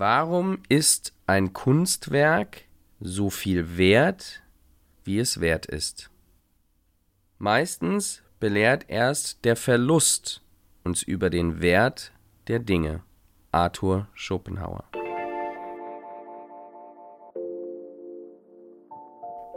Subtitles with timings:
[0.00, 2.66] Warum ist ein Kunstwerk
[3.00, 4.44] so viel wert,
[5.02, 6.08] wie es wert ist?
[7.38, 10.40] Meistens belehrt erst der Verlust
[10.84, 12.12] uns über den Wert
[12.46, 13.02] der Dinge.
[13.50, 14.84] Arthur Schopenhauer.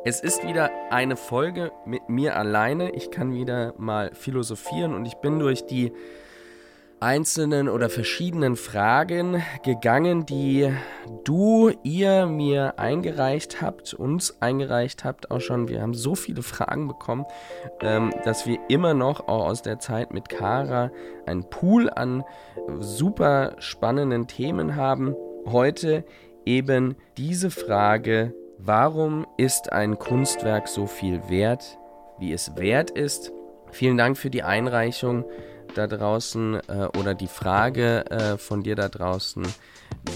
[0.05, 2.95] Es ist wieder eine Folge mit mir alleine.
[2.95, 5.93] Ich kann wieder mal philosophieren und ich bin durch die
[7.01, 10.71] einzelnen oder verschiedenen Fragen gegangen, die
[11.23, 15.67] du, ihr mir eingereicht habt, uns eingereicht habt auch schon.
[15.67, 17.25] Wir haben so viele Fragen bekommen,
[17.81, 20.91] ähm, dass wir immer noch auch aus der Zeit mit Kara
[21.25, 22.23] einen Pool an
[22.79, 25.15] super spannenden Themen haben.
[25.47, 26.05] Heute
[26.45, 31.79] eben diese Frage, warum ist ein Kunstwerk so viel wert,
[32.19, 33.31] wie es wert ist?
[33.71, 35.25] Vielen Dank für die Einreichung
[35.75, 39.43] da draußen äh, oder die Frage äh, von dir da draußen,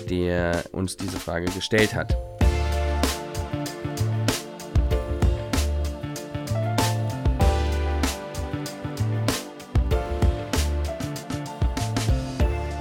[0.09, 2.16] der uns diese Frage gestellt hat.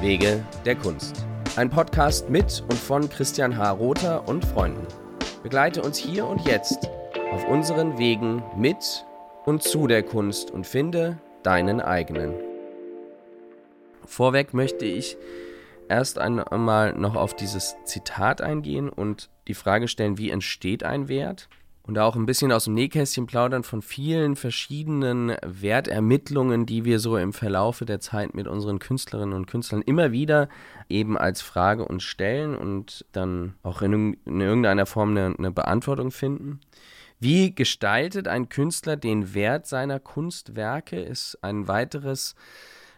[0.00, 1.24] Wege der Kunst.
[1.56, 3.70] Ein Podcast mit und von Christian H.
[3.70, 4.86] Rother und Freunden.
[5.42, 6.90] Begleite uns hier und jetzt
[7.32, 9.06] auf unseren Wegen mit
[9.46, 12.53] und zu der Kunst und finde deinen eigenen.
[14.06, 15.16] Vorweg möchte ich
[15.88, 21.48] erst einmal noch auf dieses Zitat eingehen und die Frage stellen, wie entsteht ein Wert?
[21.86, 27.18] Und auch ein bisschen aus dem Nähkästchen plaudern von vielen verschiedenen Wertermittlungen, die wir so
[27.18, 30.48] im Verlaufe der Zeit mit unseren Künstlerinnen und Künstlern immer wieder
[30.88, 36.10] eben als Frage uns stellen und dann auch in, in irgendeiner Form eine, eine Beantwortung
[36.10, 36.60] finden.
[37.20, 42.34] Wie gestaltet ein Künstler den Wert seiner Kunstwerke, ist ein weiteres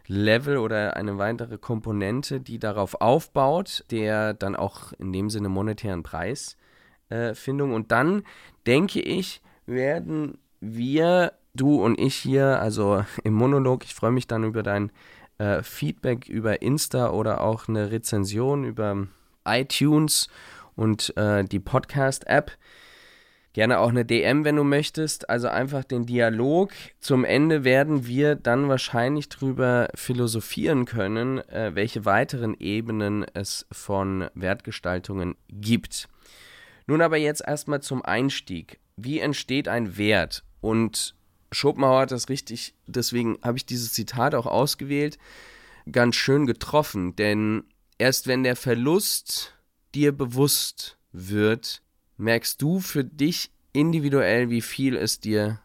[0.08, 6.02] Level oder eine weitere Komponente, die darauf aufbaut, der dann auch in dem Sinne monetären
[6.02, 7.70] Preisfindung.
[7.70, 8.22] Äh, und dann
[8.66, 14.44] denke ich, werden wir, du und ich hier, also im Monolog, ich freue mich dann
[14.44, 14.92] über dein
[15.38, 19.06] äh, Feedback über Insta oder auch eine Rezension über
[19.44, 20.28] iTunes
[20.76, 22.52] und äh, die Podcast-App
[23.56, 25.31] Gerne auch eine DM, wenn du möchtest.
[25.31, 26.72] Also einfach den Dialog.
[27.00, 34.28] Zum Ende werden wir dann wahrscheinlich drüber philosophieren können, äh, welche weiteren Ebenen es von
[34.34, 36.06] Wertgestaltungen gibt.
[36.87, 38.78] Nun aber jetzt erstmal zum Einstieg.
[38.99, 40.44] Wie entsteht ein Wert?
[40.61, 41.15] Und
[41.50, 45.17] Schopenhauer hat das richtig, deswegen habe ich dieses Zitat auch ausgewählt,
[45.91, 47.17] ganz schön getroffen.
[47.17, 47.65] Denn
[47.97, 49.55] erst wenn der Verlust
[49.94, 51.81] dir bewusst wird,
[52.16, 55.60] merkst du für dich individuell, wie viel es dir,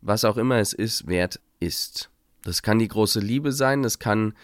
[0.00, 2.10] was auch immer es ist, wert ist.
[2.44, 4.34] Das kann die große Liebe sein, das kann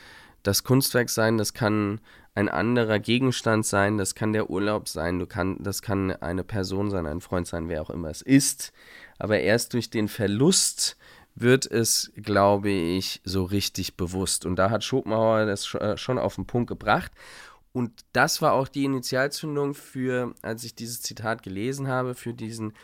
[0.42, 2.00] das Kunstwerk sein, das kann
[2.34, 6.90] ein anderer Gegenstand sein, das kann der Urlaub sein, du kann, das kann eine Person
[6.90, 8.72] sein, ein Freund sein, wer auch immer es ist.
[9.18, 10.96] Aber erst durch den Verlust
[11.34, 14.44] wird es, glaube ich, so richtig bewusst.
[14.46, 17.12] Und da hat Schopenhauer das äh, schon auf den Punkt gebracht.
[17.72, 22.74] Und das war auch die Initialzündung für, als ich dieses Zitat gelesen habe, für diesen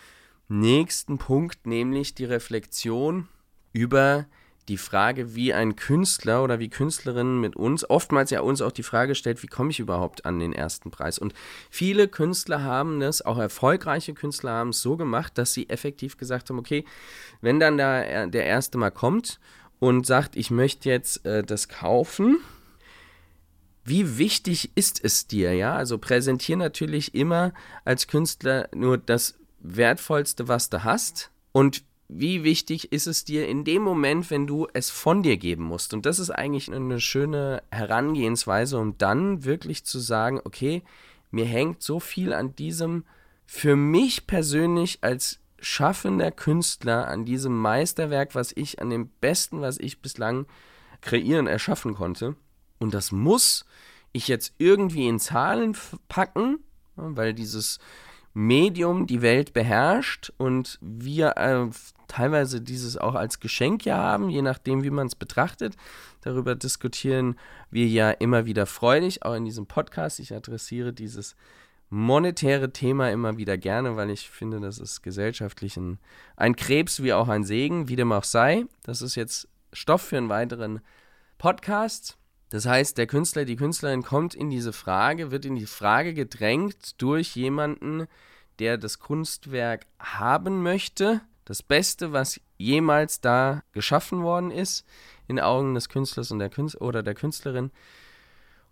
[0.48, 3.28] nächsten Punkt, nämlich die Reflexion
[3.72, 4.26] über
[4.68, 8.82] die Frage, wie ein Künstler oder wie Künstlerinnen mit uns, oftmals ja uns auch die
[8.82, 11.18] Frage stellt, wie komme ich überhaupt an den ersten Preis?
[11.18, 11.32] Und
[11.70, 16.50] viele Künstler haben das, auch erfolgreiche Künstler haben es so gemacht, dass sie effektiv gesagt
[16.50, 16.84] haben, okay,
[17.40, 19.40] wenn dann der, der erste mal kommt
[19.78, 22.38] und sagt, ich möchte jetzt äh, das kaufen,
[23.88, 25.74] wie wichtig ist es dir, ja?
[25.74, 27.52] Also präsentiere natürlich immer
[27.84, 31.30] als Künstler nur das Wertvollste, was du hast.
[31.52, 35.64] Und wie wichtig ist es dir in dem Moment, wenn du es von dir geben
[35.64, 35.92] musst?
[35.92, 40.82] Und das ist eigentlich eine schöne Herangehensweise, um dann wirklich zu sagen, okay,
[41.30, 43.04] mir hängt so viel an diesem,
[43.46, 49.78] für mich persönlich als schaffender Künstler, an diesem Meisterwerk, was ich, an dem Besten, was
[49.78, 50.46] ich bislang
[51.00, 52.36] kreieren, erschaffen konnte.
[52.78, 53.64] Und das muss
[54.12, 55.76] ich jetzt irgendwie in Zahlen
[56.08, 56.58] packen,
[56.96, 57.78] weil dieses
[58.34, 61.68] Medium die Welt beherrscht und wir äh,
[62.06, 65.76] teilweise dieses auch als Geschenk ja haben, je nachdem, wie man es betrachtet.
[66.20, 67.36] Darüber diskutieren
[67.70, 70.20] wir ja immer wieder freudig, auch in diesem Podcast.
[70.20, 71.36] Ich adressiere dieses
[71.90, 75.98] monetäre Thema immer wieder gerne, weil ich finde, das ist gesellschaftlich ein,
[76.36, 78.66] ein Krebs wie auch ein Segen, wie dem auch sei.
[78.82, 80.80] Das ist jetzt Stoff für einen weiteren
[81.38, 82.17] Podcast.
[82.50, 87.00] Das heißt, der Künstler, die Künstlerin kommt in diese Frage, wird in die Frage gedrängt
[87.00, 88.06] durch jemanden,
[88.58, 91.20] der das Kunstwerk haben möchte.
[91.44, 94.84] Das Beste, was jemals da geschaffen worden ist,
[95.26, 97.70] in Augen des Künstlers und der Künstler oder der Künstlerin.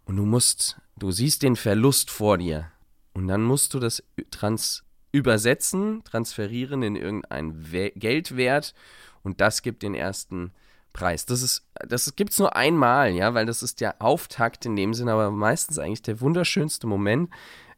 [0.07, 2.71] und du musst, du siehst den Verlust vor dir
[3.13, 8.75] und dann musst du das trans übersetzen, transferieren in irgendeinen We Geldwert
[9.23, 10.53] und das gibt den ersten
[10.97, 11.27] Preis.
[11.27, 14.95] Das ist, das gibt es nur einmal, ja, weil das ist der Auftakt in dem
[14.95, 17.29] Sinne, aber meistens eigentlich der wunderschönste Moment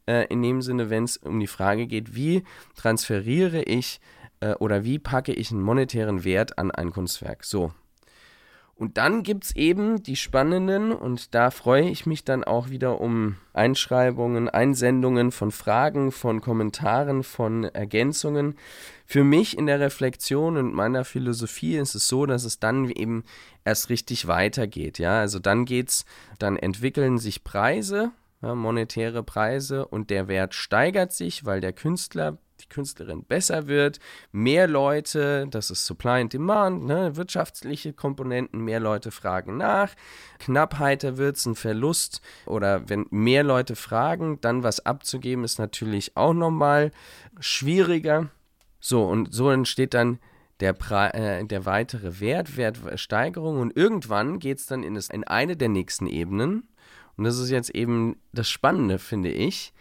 [0.07, 2.45] äh, in dem Sinne, wenn es um die Frage geht, wie
[2.75, 3.99] transferiere ich
[4.39, 7.43] äh, oder wie packe ich einen monetären Wert an ein Kunstwerk.
[7.43, 7.73] So,
[8.79, 13.01] und dann gibt es eben die spannenden, und da freue ich mich dann auch wieder
[13.01, 18.55] um Einschreibungen, Einsendungen von Fragen, von Kommentaren, von Ergänzungen.
[19.05, 23.25] Für mich in der Reflexion und meiner Philosophie ist es so, dass es dann eben
[23.65, 24.97] erst richtig weitergeht.
[24.97, 26.05] Ja, also dann geht's,
[26.37, 32.37] dann entwickeln sich Preise, ja, monetäre Preise und der Wert steigert sich, weil der Künstler
[32.61, 33.99] die Künstlerin besser wird,
[34.31, 39.93] mehr Leute, das ist Supply and Demand, ne, wirtschaftliche Komponenten, mehr Leute fragen nach,
[40.39, 46.15] Knappheiter wird es ein Verlust oder wenn mehr Leute fragen, dann was abzugeben ist natürlich
[46.15, 46.91] auch nochmal
[47.39, 48.29] schwieriger.
[48.79, 50.19] So, und so entsteht dann
[50.59, 50.75] der,
[51.13, 55.69] äh, der weitere Wert, Wertsteigerung und irgendwann geht es dann in, das, in eine der
[55.69, 56.67] nächsten Ebenen.
[57.17, 59.73] Und das ist jetzt eben das Spannende, finde ich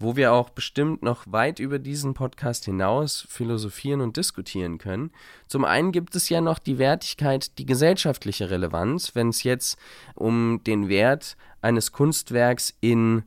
[0.00, 5.12] wo wir auch bestimmt noch weit über diesen Podcast hinaus philosophieren und diskutieren können.
[5.46, 9.78] Zum einen gibt es ja noch die Wertigkeit, die gesellschaftliche Relevanz, wenn es jetzt
[10.14, 13.24] um den Wert eines Kunstwerks in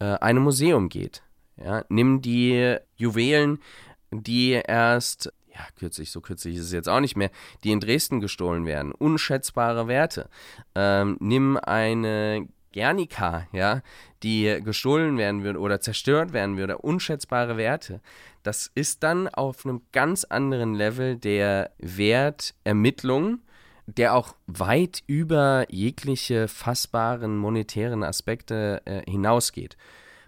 [0.00, 1.22] äh, einem Museum geht.
[1.56, 3.60] Ja, nimm die Juwelen,
[4.10, 7.30] die erst ja, kürzlich, so kürzlich ist es jetzt auch nicht mehr,
[7.64, 8.92] die in Dresden gestohlen werden.
[8.92, 10.28] Unschätzbare Werte.
[10.74, 12.46] Ähm, nimm eine
[12.76, 13.80] Guernica, ja,
[14.22, 18.00] die gestohlen werden würde oder zerstört werden würde, unschätzbare Werte.
[18.42, 23.38] Das ist dann auf einem ganz anderen Level der Wertermittlung,
[23.86, 29.78] der auch weit über jegliche fassbaren monetären Aspekte äh, hinausgeht.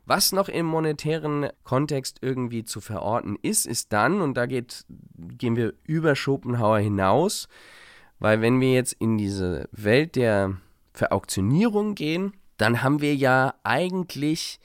[0.07, 4.87] Was noch im monetären Kontext irgendwie zu verorten ist, ist dann, und da geht,
[5.19, 7.47] gehen wir über Schopenhauer hinaus,
[8.19, 10.57] weil wenn wir jetzt in diese Welt der
[10.95, 14.61] Verauktionierung gehen, dann haben wir ja eigentlich,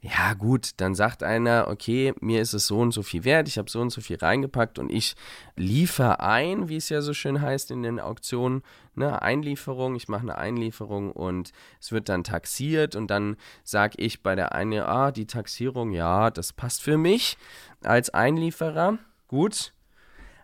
[0.00, 3.58] ja gut, dann sagt einer, okay, mir ist es so und so viel wert, ich
[3.58, 5.16] habe so und so viel reingepackt und ich
[5.56, 8.62] liefere ein, wie es ja so schön heißt in den Auktionen,
[8.94, 14.22] eine Einlieferung, ich mache eine Einlieferung und es wird dann taxiert und dann sage ich
[14.22, 17.36] bei der einen, ah, die Taxierung, ja, das passt für mich
[17.82, 19.72] als Einlieferer, gut,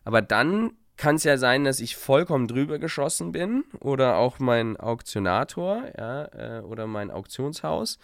[0.04, 4.76] aber dann kann es ja sein, dass ich vollkommen drüber geschossen bin oder auch mein
[4.76, 7.98] Auktionator ja, äh, oder mein Auktionshaus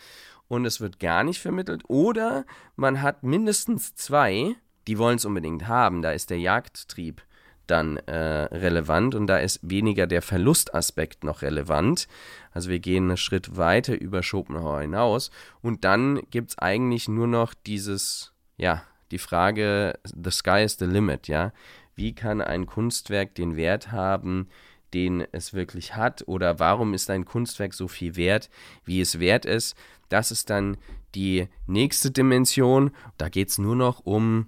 [0.48, 1.84] und es wird gar nicht vermittelt.
[1.86, 4.56] Oder man hat mindestens zwei,
[4.88, 6.02] die wollen es unbedingt haben.
[6.02, 7.22] Da ist der Jagdtrieb
[7.68, 12.08] dann äh, relevant und da ist weniger der Verlustaspekt noch relevant.
[12.50, 15.30] Also wir gehen einen Schritt weiter über Schopenhauer hinaus
[15.62, 20.84] und dann gibt es eigentlich nur noch dieses, ja, die Frage, the sky is the
[20.84, 21.52] limit, ja
[21.98, 24.48] wie kann ein Kunstwerk den Wert haben,
[24.94, 28.48] den es wirklich hat oder warum ist ein Kunstwerk so viel wert,
[28.84, 29.76] wie es wert ist.
[30.08, 30.78] Das ist dann
[31.14, 32.92] die nächste Dimension.
[33.18, 34.46] Da geht es nur noch um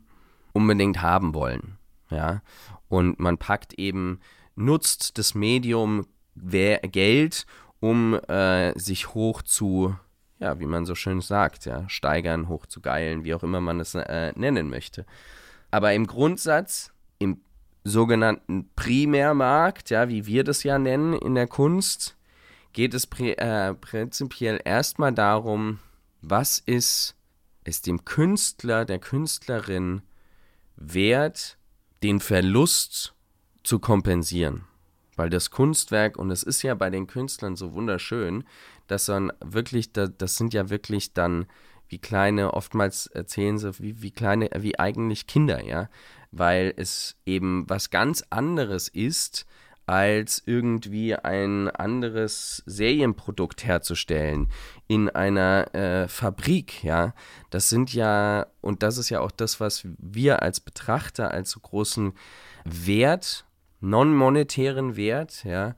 [0.52, 1.76] unbedingt haben wollen.
[2.08, 2.42] Ja?
[2.88, 4.20] Und man packt eben,
[4.54, 6.06] nutzt das Medium
[6.36, 7.46] Geld,
[7.80, 9.96] um äh, sich hoch zu,
[10.38, 13.80] ja, wie man so schön sagt, ja, steigern, hoch zu geilen, wie auch immer man
[13.80, 15.04] es äh, nennen möchte.
[15.70, 17.40] Aber im Grundsatz im
[17.84, 22.16] sogenannten Primärmarkt, ja, wie wir das ja nennen in der Kunst,
[22.72, 25.78] geht es äh, prinzipiell erstmal darum,
[26.22, 27.14] was ist
[27.64, 30.02] es dem Künstler, der Künstlerin
[30.76, 31.58] wert,
[32.02, 33.14] den Verlust
[33.62, 34.64] zu kompensieren.
[35.16, 38.44] Weil das Kunstwerk, und es ist ja bei den Künstlern so wunderschön,
[38.86, 41.46] dass dann wirklich, das sind ja wirklich dann
[41.88, 45.88] wie kleine, oftmals erzählen sie, wie, wie kleine, wie eigentlich Kinder, ja
[46.30, 49.46] weil es eben was ganz anderes ist,
[49.90, 54.48] als irgendwie ein anderes Serienprodukt herzustellen
[54.86, 57.12] in einer äh, Fabrik, ja.
[57.50, 61.58] Das sind ja, und das ist ja auch das, was wir als Betrachter als so
[61.58, 62.12] großen
[62.64, 63.46] Wert,
[63.80, 65.74] non-monetären Wert, ja,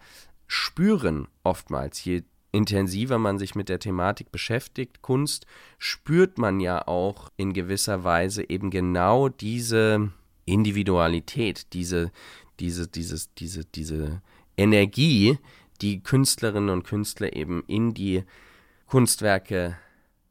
[0.47, 2.05] spüren oftmals.
[2.05, 5.47] Je intensiver man sich mit der Thematik beschäftigt, Kunst,
[5.79, 10.11] spürt man ja auch in gewisser Weise eben genau diese
[10.45, 12.11] Individualität, diese,
[12.61, 14.23] diese, dieses, diese, diese
[14.57, 15.39] Energie,
[15.81, 18.25] die Künstlerinnen und Künstler eben in die
[18.87, 19.77] Kunstwerke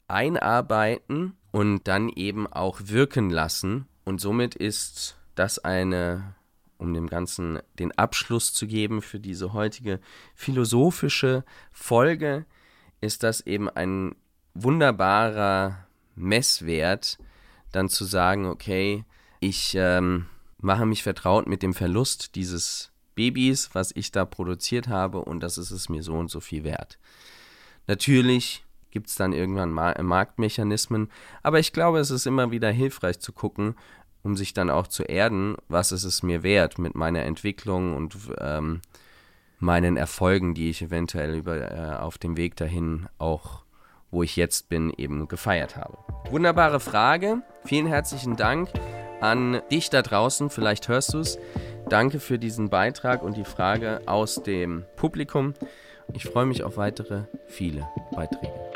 [0.08, 3.88] einarbeiten und dann eben auch wirken lassen.
[4.06, 6.36] Und somit ist das eine,
[6.78, 10.00] um dem Ganzen den Abschluss zu geben für diese heutige
[10.36, 12.46] philosophische Folge,
[13.00, 14.16] ist das eben ein
[14.54, 17.18] wunderbarer Messwert,
[17.72, 19.06] dann zu sagen, okay,
[19.42, 20.28] ich ähm,
[20.60, 25.58] mache mich vertraut mit dem Verlust dieses Babys, was ich da produziert habe, und das
[25.58, 26.98] ist es mir so und so viel wert.
[27.88, 31.10] Natürlich gibt es dann irgendwann Marktmechanismen,
[31.44, 33.76] aber ich glaube, es ist immer wieder hilfreich zu gucken,
[34.22, 38.16] um sich dann auch zu erden, was ist es mir wert mit meiner Entwicklung und
[38.40, 38.82] ähm,
[39.60, 43.64] meinen Erfolgen, die ich eventuell über, äh, auf dem Weg dahin auch,
[44.12, 45.98] wo ich jetzt bin, eben gefeiert habe.
[46.30, 47.42] Wunderbare Frage.
[47.66, 48.70] Vielen herzlichen Dank
[49.22, 50.50] an dich da draußen.
[50.50, 51.38] Vielleicht hörst du es.
[51.90, 55.54] Danke für diesen Beitrag und die Frage aus dem Publikum.
[56.14, 58.71] Ich freue mich auf weitere viele Beiträge.